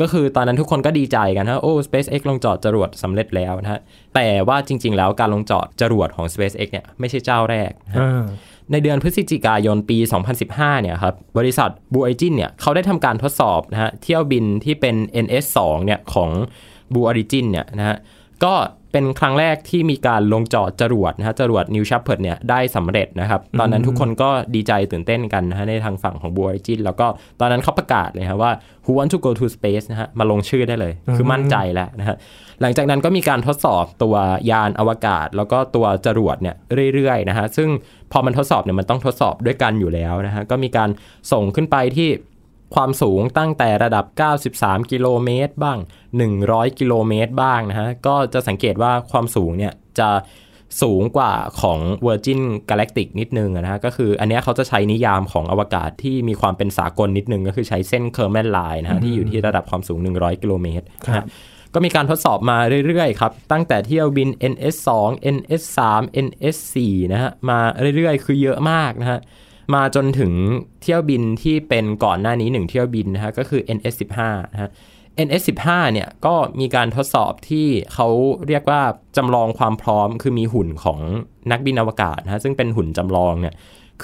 [0.00, 3.80] ก็คือตอนนั้นทุกคนก็ดีใจกันนะโอ้ SpaceX ลงจอดจรวดสำเร็จแล้วนะฮะ
[4.14, 8.24] แต่ว่าจริง ๆ แล้วการลงจอดจรวดของ SpaceX เนี่ยไม่ใช่เจ้าแรกนะฮะอ่า
[8.72, 9.98] ในเดือนพฤศจิกายนปี
[10.40, 16.30] 2015 เนี่ยครับ บริษัท Blue Origin เนี่ยเขาได้ทำการทดสอบนะฮะเที่ยวบินที่เป็น NS2 เนี่ยของ
[16.92, 17.96] Blue Origin เนี่ยนะฮะ
[18.44, 18.54] ก็
[18.92, 27.06] เป็นครั้งแรกที่มีการลงจอดจรวดนะฮะจรวด New Shepard เนี่ยได้สำเร็จนะครับ ตอนนั้นทุกคนก็ดีใจตื่นเต้นกันนะฮะในทางฝั่งของ Blue Origin แล้วก็
[27.40, 28.52] ตอนนั้นเขาประกาศเลยฮะว่า
[28.84, 32.16] who want to go to space นะฮะมาลงชื่อได้เลย คือมั่นใจแล้วนะฮะ
[32.60, 34.14] หลังจากนั้นก็มีการทดสอบตัว
[34.50, 36.56] ยานอวกาศ แล้วก็ตัวจรวดเนี่ย
[36.94, 37.68] เรื่อยๆนะฮะซึ่ง
[38.12, 40.90] พอมันทดสอบเนี่ยมันต้องทดสอบด้วยกันอยู่แล้วนะฮะก็มีการ
[41.32, 42.08] ส่งขึ้นไปที่
[42.76, 44.04] ความสูงตั้งแต่ระดับ
[44.48, 45.78] 93 กิโลเมตรบ้าง
[46.28, 50.08] 100 กิโลเมตรบ้างนะฮะ ก็จะสังเกตว่าความสูงเนี่ยจะ
[50.82, 61.24] สูงกว่าของ Virgin Galactic นิดนึงอะนะฮะ ก็คืออันเนี้ยเขาจะใช้นิยามของอวกาศที่มีความเป็นสากลนิดนึง ก็คือใช้เส้น Kármán line นะฮะ ที่อยู่ที่ระดับความสูง 100 กิโลเมตรนะฮะ
[61.74, 64.88] ก็มีการทดสอบมาเรื่อยๆครับ ตั้งแต่เที่ยวบิน NS2
[65.36, 65.78] NS3
[66.26, 66.76] NS4
[67.12, 67.58] นะฮะ มา
[67.96, 69.20] เรื่อยๆ คือเยอะมากนะฮะ
[69.74, 70.32] มาจนถึง
[70.82, 74.18] เที่ยวบินที่เป็นก่อนหน้านี้หนึ่งเที่ยวบินนะฮะก็คือ NS15
[74.52, 74.70] นะฮะ
[75.26, 78.08] NS15 เนี่ยก็มีการทดสอบที่เขา
[78.48, 78.82] เรียกว่า
[79.16, 81.00] จำลองความพร้อมคือมีหุ่นของ
[81.50, 83.54] นักบินอวกาศนะฮะซึ่งเป็นหุ่นจำลองเนี่ย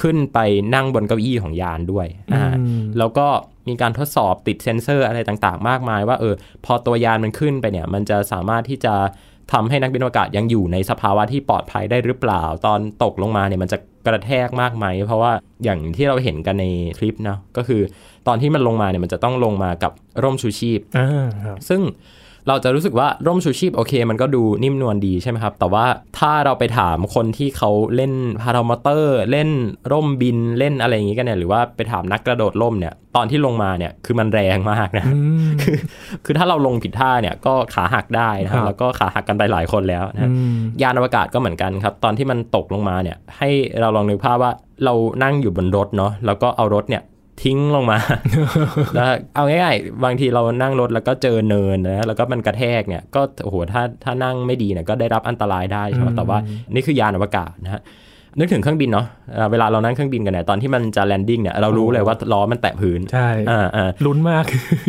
[0.01, 0.39] ขึ้นไป
[0.75, 2.55] นั่งบนเก้าอี้ของยานด้วยนะฮะ
[2.99, 3.27] แล้วก็
[3.69, 8.95] มีการทดสอบติดเซ็นเซอร์อะไรต่างๆ มากมายว่าเออพอตัวยานมันขึ้นไปเนี่ย มันจะสามารถที่จะ
[9.53, 15.33] ทำให้นักบินอวกาศยังอยู่ในสภาวะที่ปลอดภัยได้หรือเปล่า ตอนตกลงมาเนี่ยมันจะกระแทกมากไหม เพราะว่า
[15.65, 16.65] อย่างที่เราเห็นกันใน
[16.99, 17.81] คลิปเนาะก็คือ
[18.27, 21.81] ตอนที่มันลงมาเนี่ยมันจะต้องลงมากับร่มชูชีพอ่าครับซึ่ง
[22.49, 25.85] เราจะรู้สึกว่าร่มชูชีพโอเค มันก็ดูนิ่มนวลดีใช่ไหมครับ แต่ว่า
[26.19, 29.49] ถ้าเราไปถามคนที่เขาเล่นพารามอเตอร์ เล่น
[29.93, 35.05] ร่มบินเล่นอะไรอย่างงี้กันเนี่ยหรือว่าไปถามนักกระโดดร่มเนี่ยตอนที่ลงมาเนี่ยคือมันแรงมากนะ
[35.63, 35.77] คือ
[36.25, 43.49] คือถ้าเราลงผิดท่าเนี่ยก็ขาหักได้นะคครัรับบแล้วก็ขาหักกันไปหลายคนแล้วนะอืมยานอวกาศก็เหมือนกันครับ ตอนที่มันตกลงมาเนี่ยให้
[43.81, 44.53] เราลองนึกภาพว่า
[44.85, 47.03] เรานั่งอยู่บนรถเนาะแล้วก็เอารถเนี่ย
[47.43, 47.99] ทิ้งลงมา
[48.95, 56.39] แล้วเอาง่ายๆ บางทีเรานั่งรถแล้วก็เจอเนินนะ แล้วก็มันกระแทกเนี่ย ก็โอ้โห ถ้าถ้านั่งไม่ดีเนี่ยก็ได้รับอันตรายได้ใช่ไหมแต่ว่า
[56.75, 57.83] นี่คือยานอวกาศนะฮะ
[58.39, 64.45] นึกถึงเครื่องบินเนาะเอ่อเวลาเรานั่งเครื่องบินกันเนี่ยตอนที่มันจะ landing เนี่ยเรารู้เลยว่าล้อมันแตะพื้นใช่อ่าอ่าลุ้นมาก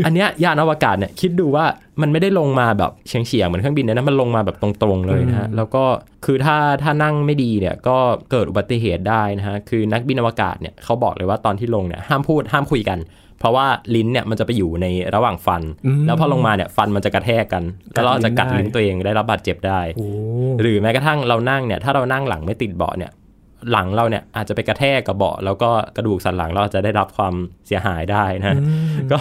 [0.06, 1.66] อันเนี้ยยานอวกาศเนี่ยคิดดูว่า
[2.02, 5.84] มันไม่ได้ลงมาแบบเฉียงเฉียงๆเหมือนเครื่องบินเนี่ยนะมันลงมาแบบตรงๆเลยนะฮะแล้วก็
[6.26, 7.98] คือถ้าถ้านั่งไม่ดีเนี่ยก็
[8.32, 13.00] เกิดอุบัติเหตุได้นะฮะคือนักบินอวกาศเนี่ยเขาบอกเลยว่าตอนที่ลงเนี่ยห้ามพูดห้ามคุยกัน
[13.40, 20.08] เพราะว่าลิ้นเนี่ยมันจะไปอยู่ในระหว่างฟันอืมแล้วพอลงมาเนี่ยฟันมันจะกระแทกกันแล้วเราจะกัดกัดลิ้ลิ้นนได้ตัวเองได้รับบาดเจ็บได้โอ้
[20.62, 23.12] หรือแม้กระทั่งเรานั่งเนี่ยถ้าเรานั่งหลังไม่ติดเบาะเนี่ย
[23.72, 27.34] หลังเราเนี่ยอาจจะไปกระแทกกับเบาะแล้วก็กระดูกสันหลังเราอาจจะได้รับความ
[27.68, 28.58] เสียหายได้นะ
[29.12, 29.20] ก็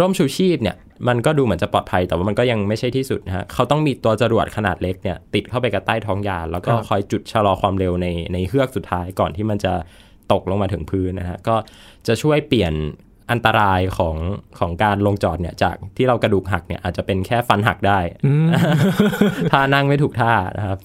[0.00, 0.76] ร่มชูชีพเนี่ย
[1.08, 9.72] มันก็ดูเหมือนจะปลอดภัยแต่ว่ามันก็ยังไม่ใช่ที่สุดนะฮะเขาต้องมีตัวจรวดขนาดเล็กเนี่ยติดเข้าไปกับใต้ท้องยานแล้วก็ครับคอยจุดชะลอความเร็วในในเฮือกสุดท้ายก่อนที่มันจะ
[10.32, 11.56] ตกลงมาถึงพื้นนะฮะก็
[12.06, 12.74] จะช่วยเปลี่ยน
[13.30, 14.16] อันตรายของ
[14.58, 17.98] ของการลงจอดเนี่ยจากที่เรากระดูกหักเนี่ยอาจจะเป็นแค่ฟันหักได้
[19.52, 20.78] ถ้านั่งไม่ถูกท่านะครับ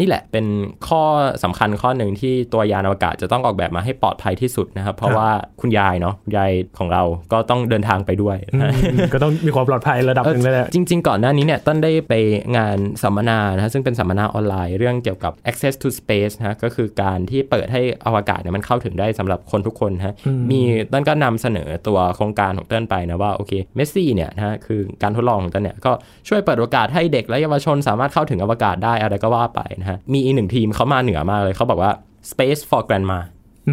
[0.00, 0.46] นี่แหละเป็น
[0.88, 1.02] ข้อ
[1.44, 5.28] สำคัญข้อหนึ่งที่ตัวยานอวกาศจะต้องออกแบบมาให้ปลอดภัยที่สุดนะครับ เพราะว่า
[5.60, 8.72] คุณยายเนาะคุณยายของเราก็ต้องเดินทางไปด้วยอืม
[9.14, 12.14] ก็ต้องมีความปลอดภัยระดับหนึ่งเลยแหละจริง ๆ ก่อนหน้านี้เนี่ยต้นได้ไป
[12.56, 20.14] งานสัมมนานะฮะซึ่งเป็นสัมมนาออนไลน์เรื่องเกี่ยวกับ access to space นะฮะก็คือการที่เปิดให้อวกาศเนี่ยมันเข้าถึงได้สำหรับคนทุกคนนะฮะ
[20.50, 20.60] มี
[20.92, 25.92] ต้นก็นำเสนอตัวโครงการของเต้นไปนะว่าโอเคเมสซี่เนี่ยนะฮะคือการทดลองของเต้นเนี่ยก็
[26.28, 31.92] ช่วยเปิดโอกาสให้เด็กและเยาวชนสามารถเข้าถึงอวกาศได้อะไรก็ว่าไปนะฮะ มีอีกหนึ่งทีมเขามาเหนือมากเลยเขาบอกว่า
[32.30, 33.20] space for grandma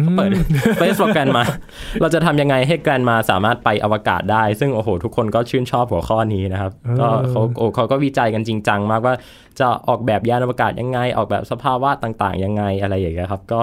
[0.02, 0.30] เขาเปิด
[0.76, 1.42] Space for Grandma
[2.00, 9.14] เราจะทำยังไงให้ Grandma สามารถไปอวกาศได้ ซึ่งโอ้โห ทุกคนก็ชื่นชอบหัวข้อนี้นะครับ ก็เขาโอ้เขาก็วิจัยกันจริงจังมากว่า
[9.60, 13.60] จะออกแบบยานอวกาศยังไง ออกแบบสภาวะต่างๆ ยังไงอะไรอย่างเงี้ยครับ ก็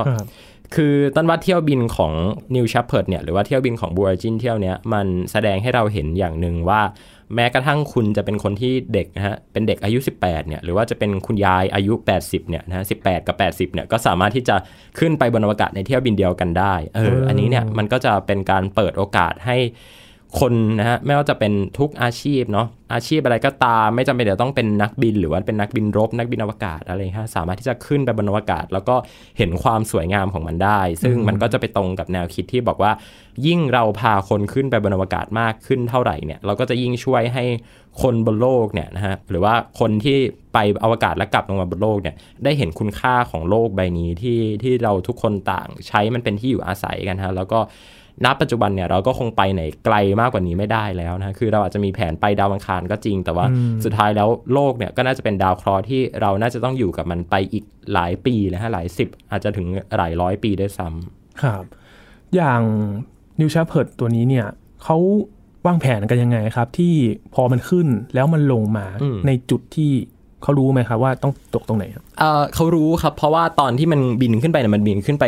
[0.76, 2.14] คือต้นว่าเที่ยวบินของ
[2.56, 6.82] New Shepard เนี่ยหรือว่าเที่ยวบินของ b u จินเที่ยวเนี้ยมันแสดงให้เราเห็นอย่างหนึ่งว่า
[7.36, 14.56] แม้กระทั่งคุณจะเป็นคนที่เด็กนะฮะเป็นเด็กอายุ 18เนี่ยหรือว่าจะเป็นคุณยายอายุ 80เนี่ยนะฮะ18กับ 80เนี่ยก็สามารถที่จะ
[15.00, 19.58] ขึ้นไปบนอวกาศในเที่ยวบินเดียวกันได้เอออันนี้เนี่ยมันก็จะเป็นการเปิดโอกาสให้
[20.40, 28.96] คนนะฮะไม่ว่าจะเป็นทุกอาชีพเนาะอาชีพอะไรก็ตามไม่จำเป็นเดี๋ยวต้องเป็นนักบิน หรือว่าเป็นนักบินรบ นักบินอวกาศอะไรฮะสามารถที่จะขึ้นไปบนอวกาศ แล้วก็
[29.38, 32.92] เห็นความสวยงามของมันได้ ซึ่งมันก็จะไปตรงกับแนวคิดที่บอกว่า
[33.48, 37.44] ยิ่งเราพาคนขึ้นไปบนอวกาศมากขึ้นเท่าไหร่เนี่ยเราก็จะยิ่งช่วยให้
[38.02, 40.18] คนบนโลกเนี่ยนะฮะหรือว่าคนที่
[40.54, 47.60] ไปอวกาศแล้วกลับลงมาบนโลกเนี่ยได้เห็นคุณค่าของโลกใบนี้ที่ที่เราทุกคนต่างใช้มันเป็นที่อยู่อาศัยกันฮะแล้วก็
[48.26, 53.46] ณปัจจุบันเนี่ยเราก็คงไปไหนไกลมากกว่านี้ไม่ได้แล้วนะคือเราอาจจะมีแผนไปดาวอังคารก็จริง แต่ว่า
[53.84, 61.64] สุดท้ายแล้วโลกเนี่ยก็น่าจะเป็นดาวเคราะห์ที่เราน่าจะต้องอยู่กับมันไปอีกหลายปีนะฮะหลายสิบอาจจะถึงหลายร้อยปีด้วยซ้ำครับ
[62.36, 62.62] อย่าง
[63.40, 64.46] New Shepard ตัวนี้เนี่ย
[64.84, 64.98] เขา
[65.68, 66.94] วางแผนกันยังไงครับ ที่
[67.36, 69.92] พอมันขึ้นแล้วมันลงมาอืมในจุดที่
[70.44, 75.26] เขารู้ไหมครับว่าต้องตกตรงไหนครับเอ่อเขารู้ครับ เพราะว่าตอนที่มันบินขึ้นไปเนี่ยมันบินขึ้นไป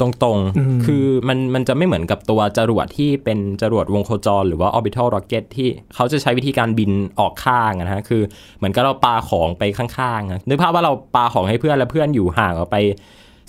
[0.00, 8.22] ตรงอืมๆคือมันมันจะไม่เหมือนกับตัวจรวดที่เป็นจรวดวงโคจร หรือว่า orbital rocket ที่เขาจะใช้วิธีการบินออกข้างอะนะฮะ คือ
[8.58, 12.78] เหมือนกับเราปาของไปข้างๆอะนึกภาพว่าเราปาของให้เพื่อนแล้วเพื่อนอยู่ห่างออกไป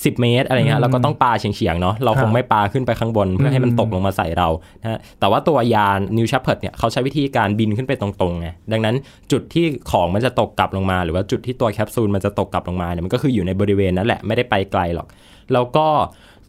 [0.05, 4.47] 10 เมตรอะไรเงี้ยเราก็ต้องปาเฉียงๆเนาะเราคงไม่ปาขึ้นไปข้างบนเพื่อให้มันตกลงมาใส่เรา
[4.81, 8.95] นะฮะแต่ว่าตัวยาน New Shepard เนี่ยเขาใช้วิธีการบินขึ้นไปตรงๆไงดังนั้น
[9.31, 15.07] จุดที่ของมันจะตกกลับลงมา หรือว่าจุดที่ตัวแคปซูลมันจะตกกลับลงมาเนี่ยมันก็คืออยู่ในบริเวณนั้นแหละไม่ได้ไปไกลหรอก
[15.53, 15.87] แล้วก็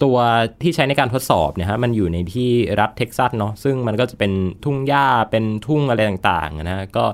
[0.03, 0.17] ตัว
[0.63, 4.33] ที่ใช้ในการทดสอบเนี่ยฮะมันอยู่ในที่รัฐเท็กซัสเนาะซึ่งมันก็จะเป็น
[4.65, 7.05] ทุ่งหญ้าเป็นทุ่งอะไรต่างๆนะฮะก็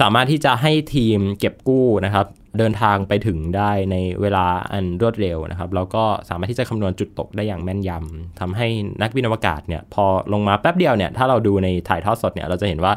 [0.00, 2.26] สามารถที่จะให้ทีมเก็บกู้นะครับ
[2.58, 8.66] เดินทางไปถึงได้ในเวลาอันรวดเร็วนะครับแล้วก็สามารถที่จะคำนวณจุดตกได้อย่างแม่นยำทำให้
[9.02, 12.92] นักบินอวกาศเนี่ยพอลงมาแป๊บเดียวเนี่ยถ้าเราดูในถ่ายทอดสดเนี่ยเราจะเห็นว่า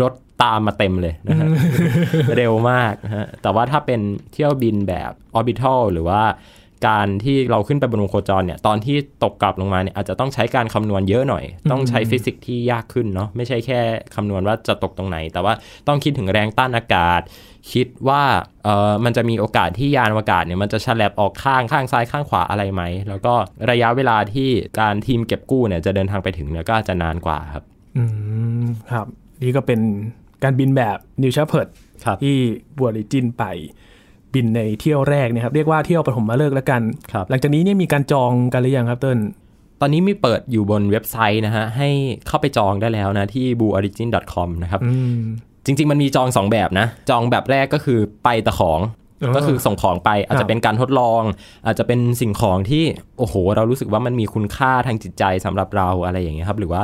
[0.00, 1.48] รถตามมาเต็มเลยนะฮะ
[2.36, 4.00] เร็วมากนะฮะแต่ว่าถ้าเป็น
[4.32, 6.22] เที่ยวบินแบบ orbital หรือว่า
[6.86, 13.80] การที่เราขึ้นไปบนวงโคจรเนี่ยตอนที่ตกกลับลงมาเนี่ยอาจจะต้องใช้การคำนวณเยอะหน่อย ต้องใช้ฟิสิกส์ที่ยากขึ้นเนาะไม่ใช่แค่
[14.14, 15.54] คำนวณว่าจะตกตรงไหน แต่ว่า
[15.88, 17.20] ต้องคิดถึงแรงต้านอากาศ
[17.72, 18.22] คิดว่า
[18.64, 23.34] เออมันจะมีโอกาสที่ยานอวกาศเนี่ยมันจะฉลับออกข้างข้างซ้ายข้างขวาอะไรไหม แล้วก็
[23.70, 24.48] ระยะเวลาที่
[24.80, 27.64] การทีมเก็บกู้เนี่ยจะเดินทางไปถึงเนี่ยก็อาจจะนานกว่าครับ
[27.96, 28.02] อื
[28.64, 29.06] มครับ
[29.42, 29.80] นี่ก็เป็น
[30.42, 31.68] การบินแบบ New Shepard
[32.04, 32.36] ครับที่
[32.78, 33.44] บัวริจินไป
[34.34, 39.18] บินในเที่ยวแรกเนะครับเรียกว่าเที่ยวปฐมฤกษ์แล้วกันครับหลังจากนี้เนี่ยมีการจองกันหรือยังครับเติ้ล
[39.80, 41.88] ตอนนี้มีเปิดอยู่บนเว็บไซต์นะฮะ ให้
[42.26, 45.18] เข้าไปจองได้แล้วนะที่ blueorigin.com นะครับอืม
[45.66, 49.03] จริง ๆ มันมีจอง 2 แบบนะ จองแบบแรกก็คือไปแต่ของอ๋อ
[49.36, 51.22] ก็คือส่งของไปอาจครัจะบเป็นการทดลอง
[51.66, 52.84] อาจจะเป็นสิ่งของที่
[53.18, 56.82] โอ้โห เรารู้สึกว่ามันมีคุณค่าทางจิตใจสำหรับเราอะไรอย่างเงี้ยครับ หรือว่า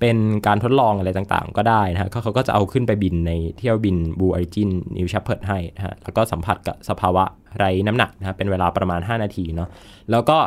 [0.00, 7.24] เป็นการทดลองอะไรต่างๆ ก็ได้นะฮะเขาเขาก็จะเอาขึ้นไปบินในเที่ยวบิน Blue Origin New Shepard ให้นะฮะแล้วก็สัมผัสกับสภาวะ
[7.58, 9.68] ไรน้ำหนักนะฮะเป็นเวลาประมาณ 5 นาทีเนาะ
[10.10, 10.38] แล้วก็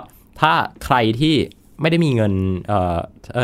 [0.42, 0.54] ถ้า
[0.86, 1.36] ใครที่
[1.82, 2.34] ไม่ได้มีเงิน
[2.68, 2.98] เอ่อ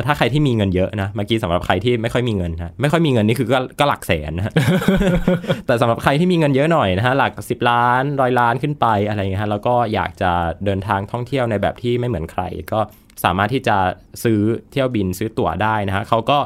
[0.05, 4.53] ถ้าใครที่มีเงินเยอะนะเมื่อกี้สำหรับใครที่ไม่ค่อยมีเงินนะไม่ค่อยมีเงินนี่คือก็ก็หลักแสนนะฮะ
[5.65, 10.31] แต่สำหรับใครที่มีเงินเยอะหน่อยนะฮะหลัก 10 ล้านร้อยล้านขึ้นไปอะไรเงี้ยฮะแล้วก็อยากจะ
[10.65, 12.79] เดินทางท่องเที่ยวในแบบที่ไม่เหมือนใคร ก็
[13.23, 13.77] สามารถที่จะ
[14.23, 14.39] ซื้อ
[14.71, 16.37] เที่ยวบินซื้อตั๋วได้นะฮะเขาก็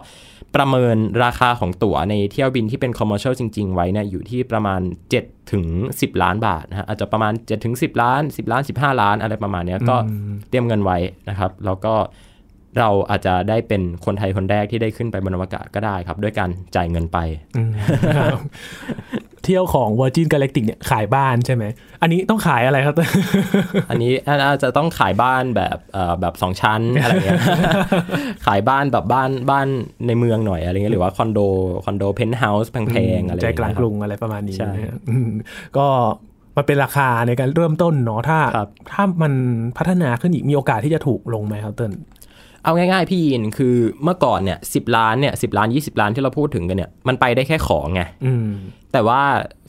[0.55, 4.81] ประเมินราคาของตั๋วในเที่ยวบินที่เป็น commercial จริง ๆ ไว้เนี่ยอยู่ที่ประมาณ
[5.17, 5.65] 7 ถึง
[5.97, 9.95] 10 ล้านบาทนะฮะอาจจะประมาณ 7 ถึง 10 ล้าน 10 ล้าน 15 ล้านอะไรประมาณเนี้ยก็
[10.49, 10.97] เตรียมเงินไว้
[11.29, 11.93] นะครับ แล้วก็
[12.79, 17.17] เราอาจจะได้เป็นคนไทยคนแรกที่ได้ขึ้นไปบนอวกาศก็ได้ครับ ด้วยการจ่ายเงินไป
[17.57, 17.71] อืม
[18.17, 18.39] ครับ
[19.43, 21.63] เที่ยวของ Virgin Galactic เนี่ยขายบ้านใช่ไหม
[22.01, 23.09] อันนี้ต้องขายอะไรครับเติ้ล
[23.89, 27.41] อันนี้อาจจะต้องขายบ้านแบบเอ่อแบบสองชั้นอะไรเงี้ย
[28.45, 29.67] ขายบ้านแบบบ้านบ้าน
[30.07, 31.39] ในเมืองหน่อยอะไรเงี้ยหรือว่าคอนโด
[31.85, 35.29] คอนโดเพนท์เฮาส์แพงๆอะไรใจอย่กลางเยกรุงอะไรประมาณนี้ใช่นะครับอืม
[35.77, 35.87] ก็
[36.57, 39.33] มันเป็นราคาในการเริ่มต้นเนาะถ้าครับถ้ามัน
[39.77, 41.93] พัฒนาขึ้นอีกมีโอกาสที่จะถูกลงไหมครับเติ้ล
[42.63, 48.47] เอาง่ายๆ พี่ยินคือเมื่อก่อนเนี่ยสิบล้านเนี่ยสิบล้าน20ล้านที่เราพูดถึงกันเนี่ยมันไปได้แค่ของไงอืม
[48.93, 49.21] แต่ว่า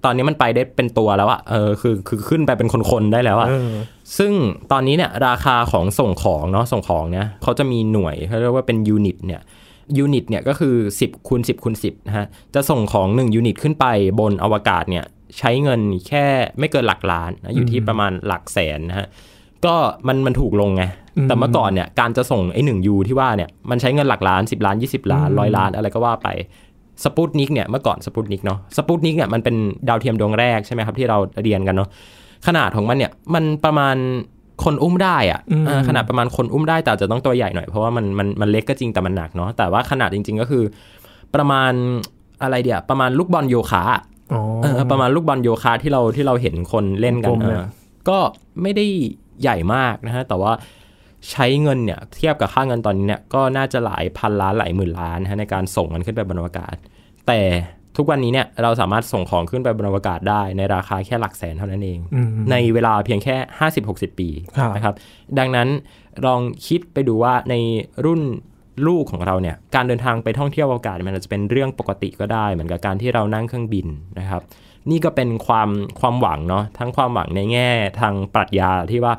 [0.04, 3.72] ตอนนี้มันไปได้เป็นตัวแล้วอะเออคือคือขึ้นไปเป็นคนๆได้แล้วอะเออ
[4.18, 4.32] ซึ่ง
[4.72, 9.40] ตอนนี้เนี่ยราคาของส่งของเนาะส่งของเนี่ยเขาจะมีหน่วยเขาเรียกว่าเป็น unit เนี่ย
[9.98, 13.86] unit เนี่ยก็คือ 10คูณ10คูณ10นะฮะจะส่งของ 1 unit ขึ้นไป
[14.20, 15.04] บนอวกาศเนี่ย
[15.38, 16.26] ใช้เงินแค่
[16.58, 19.06] ไม่เกินหลักล้านนะอยู่ที่ประมาณหลักแสนนะฮะ
[19.64, 19.74] ก็
[20.06, 20.84] มันมันถูกลงไง
[21.28, 26.28] แต่เมื่อก่อนเนี่ยการจะส่งไอ้หนึ่ง U ที่ว่าเนี่ยมันใช้เงินหลักล้าน 10 ล้าน 20 ล้านร้อยล้านอะไรก็ว่าไป
[27.04, 29.56] สปุตนิกเนี่ยเมื่อก่อนสปุตนิกเนาะสปุตนิกเนี่ยมันเป็น
[29.88, 31.88] ดาวเทียมดวงแรกใช่ไหมครับที่เราเรียนกันเนาะ
[32.46, 33.96] ขนาดของมันเนี่ยมันประมาณ
[34.64, 40.64] คนอุ้มได้อะอืมอ่าขนาดประมาณคนอุ้มได้แต่อาจจะต้องตัวใหญ่หน่อยเพราะว่ามันมันมันเล็กก็จริงแต่มันหนักเนาะแต่ว่าขนาดจริง ๆ ก็คือ
[41.34, 41.72] ประมาณ
[42.42, 47.64] อะไรเดี๋ยวประมาณลูกบอลโยคะอะอ๋อเออประมาณลูกบอลโยคะที่เราที่เราเห็นคนเล่นกันกลมๆเอเลยอ
[48.08, 48.18] ก็
[48.62, 48.86] ไม่ได้
[49.42, 50.52] ใหญ่มากนะฮะแต่ว่า
[51.30, 56.76] ใช้เงินเนี่ยเทียบกับค่าเงินตอนนี้เนี่ยก็น่าจะหลายพันล้านหลายหมื่นล้านนะฮะในการส่งมันขึ้นไปบนอวกาศ
[57.28, 57.40] แต่
[57.96, 63.36] ทุกวันนี้เนี่ยเราสามารถส่งของขึ้นไปบนอวกาศได้ในราคาแค่หลักแสนเท่านั้นเองอืมในเวลาเพียงแค่
[63.78, 64.94] 50-60 ปีครับนะครับ
[65.38, 65.68] ดังนั้น
[66.26, 67.54] ลองคิดไปดูว่าใน
[68.04, 68.22] รุ่น
[68.86, 73.86] ลูกของเราเนี่ยการเดินทางไปท่องเที่ยวอวกาศมันอาจจะเป็นเรื่องปกติก็ได้ เหมือนกับการที่เรานั่งเครื่องบิน
[74.18, 74.42] นะครับ
[74.90, 79.14] นี่ก็เป็นความความหวังเนาะทั้งความหวังในแง่ทางปรัชญาที่ว่า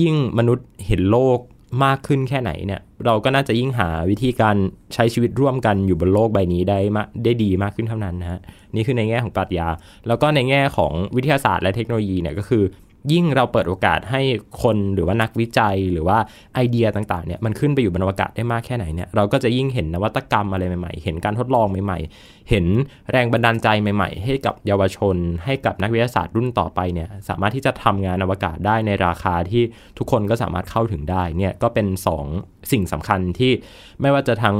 [0.00, 1.38] ยิ่งมนุษย์เห็นโลก
[1.84, 4.56] มากขึ้นแค่ไหนเนี่ย เราก็น่าจะยิ่งหาวิธีการ
[4.94, 8.40] ใช้ชีวิตร่วมกันอยู่บนโลกใบนี้ได้มาได้ดีมากขึ้นเท่านั้นนะฮะ
[8.74, 9.68] นี่คือในแง่ของปรัชญา
[10.08, 12.64] แล้วก็ในแง่ของวิทยาศาสตร์และเทคโนโลยีเนี่ยก็คือ
[13.12, 14.20] ยิ่งเราเปิดโอกาสให้
[14.62, 16.18] คนหรือว่านักวิจัยหรือว่า
[16.54, 22.66] ไอเดียต่างๆเนี่ยมันขึ้นไปอยู่บนอวกาศได้มากแค่ไหนเนี่ยเราก็จะยิ่งเห็นนวัตกรรมอะไรใหม่ๆ เห็นการทดลองใหม่ๆ เห็น
[23.10, 29.62] แรงบันดาลใจใหม่ ๆ ให้กับเยาวชน ให้กับนักวิทยาศาสตร์รุ่นต่อไปเนี่ยสามารถที่จะทำงานอวกาศได้ในราคาที่
[29.98, 31.86] ทุกคนก็สามารถเข้าถึงได้เนี่ยก็เป็น
[32.28, 33.52] 2 สิ่งสำคัญที่
[34.00, 34.58] ไม่ว่าจะทั้ง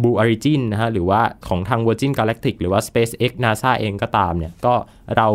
[0.00, 4.74] Blue Origin นะฮะหรือว่าของทาง Virgin Galactic หรือว่า SpaceX NASA เองก็ตามเนี่ยก็
[5.16, 5.28] เรา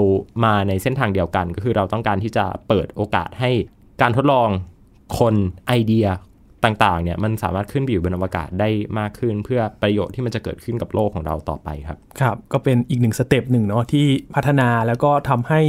[0.43, 3.51] มาในเส้นทางเดียวกัน ก็คือเราต้องการที่จะเปิดโอกาสให้
[4.01, 4.49] การทดลอง
[5.19, 5.35] คน
[5.67, 6.07] ไอเดีย
[6.67, 15.61] ต่างๆเนี่ยมันสามารถขึ้นไปอยู่บนอวกาศได้มากขึ้น เพื่อประโยชน์ที่มันจะเกิดขึ้นกับโลกของเราต่อไปครับ ครับ ก็เป็นอีกหนึ่ง step หนึ่งเนาะที่พัฒนาแล้วก็ทำให้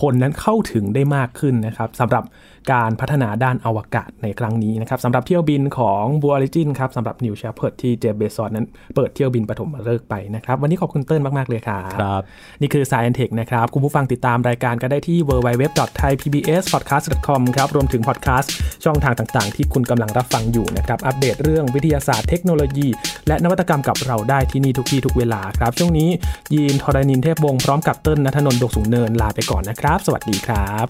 [0.00, 2.24] คนนั้นเข้าถึงได้มากขึ้นนะครับสำหรับ
[2.72, 12.22] การพัฒนาด้านอวกาศในครั้งนี้นะครับสำหรับเที่ยวบินของ Blue Origin ครับสำหรับ New Shepard ที่เจฟเบซอนนั้นเปิดเที่ยวบินปฐมฤกษ์ไปนะครับ วันนี้ขอบคุณเติ้ลมาก ๆ เลยครับครับ
[12.60, 18.52] นี่คือ Science Tech นะครับ คุณผู้ฟังติดตามรายการก็ได้ที่ www.thaipbspodcast.com ครับรวมถึงพอดแคสต์
[18.84, 22.88] ช่องทางต่าง ๆ ที่คุณกำลังรับฟังอยู่นะครับอัปเดตเรื่องวิทยาศาสตร์เทคโนโลยี
[23.28, 26.08] และนวัตกรรมกับเราได้ที่นี่ทุกที่ทุกเวลาครับช่วงนี้
[26.54, 30.86] ยีนทรณินเทพวงศ์พร้อมกับเติ้ลนัทนนท์ดกสูงเนินลาไปก่อนนะครับ สวัสดีครับ